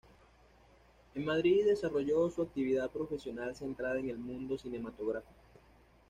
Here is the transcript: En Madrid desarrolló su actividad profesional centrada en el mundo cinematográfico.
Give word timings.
En 1.13 1.25
Madrid 1.25 1.63
desarrolló 1.63 2.27
su 2.31 2.41
actividad 2.41 2.89
profesional 2.89 3.55
centrada 3.55 3.99
en 3.99 4.09
el 4.09 4.17
mundo 4.17 4.57
cinematográfico. 4.57 5.37